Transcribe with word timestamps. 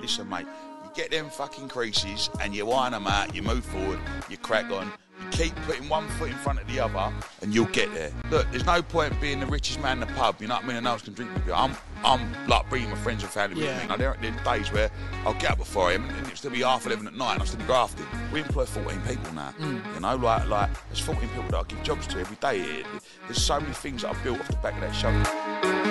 Listen, 0.00 0.28
mate, 0.28 0.46
you 0.84 0.90
get 0.94 1.10
them 1.10 1.30
fucking 1.30 1.68
creases 1.68 2.30
and 2.40 2.54
you 2.54 2.70
iron 2.70 2.92
them 2.92 3.06
out, 3.06 3.34
you 3.34 3.42
move 3.42 3.64
forward, 3.64 3.98
you 4.28 4.36
crack 4.36 4.70
on, 4.70 4.86
you 5.20 5.28
keep 5.30 5.54
putting 5.66 5.88
one 5.88 6.06
foot 6.10 6.28
in 6.30 6.36
front 6.36 6.60
of 6.60 6.66
the 6.68 6.78
other, 6.80 7.12
and 7.42 7.54
you'll 7.54 7.64
get 7.66 7.92
there. 7.94 8.10
Look, 8.30 8.50
there's 8.50 8.66
no 8.66 8.82
point 8.82 9.18
being 9.20 9.40
the 9.40 9.46
richest 9.46 9.80
man 9.80 10.00
in 10.02 10.08
the 10.08 10.14
pub, 10.14 10.36
you 10.40 10.48
know 10.48 10.54
what 10.56 10.64
I 10.64 10.66
mean, 10.66 10.76
and 10.76 10.86
else 10.86 11.02
can 11.02 11.14
drink 11.14 11.32
with 11.34 11.46
you. 11.46 11.54
I'm, 11.54 11.74
I'm 12.04 12.20
like 12.48 12.68
bringing 12.68 12.90
my 12.90 12.96
friends 12.96 13.22
and 13.22 13.32
family 13.32 13.64
Yeah. 13.64 13.72
with 13.74 13.82
me. 13.84 13.88
Now, 13.88 13.96
there 13.96 14.10
are 14.10 14.56
days 14.58 14.70
where 14.72 14.90
I'll 15.24 15.32
get 15.34 15.52
up 15.52 15.58
before 15.58 15.90
him 15.90 16.04
and 16.04 16.18
it'll 16.26 16.36
still 16.36 16.50
be 16.50 16.60
half 16.60 16.84
11 16.84 17.06
at 17.06 17.14
night 17.14 17.32
and 17.32 17.40
I'll 17.40 17.46
still 17.46 17.60
be 17.60 17.64
grafting. 17.64 18.04
We 18.30 18.40
employ 18.40 18.66
14 18.66 19.00
people 19.02 19.32
now. 19.32 19.52
Hmm. 19.52 19.78
You 19.94 20.00
know, 20.00 20.16
like, 20.16 20.46
like 20.48 20.70
there's 20.88 21.00
14 21.00 21.26
people 21.28 21.44
that 21.44 21.56
I 21.56 21.62
give 21.62 21.82
jobs 21.82 22.06
to 22.08 22.18
every 22.18 22.36
day. 22.36 22.82
There's 23.26 23.42
so 23.42 23.58
many 23.58 23.72
things 23.72 24.02
that 24.02 24.10
I've 24.10 24.22
built 24.22 24.40
off 24.40 24.48
the 24.48 24.56
back 24.56 24.74
of 24.74 24.80
that 24.82 24.92
show. 24.94 25.83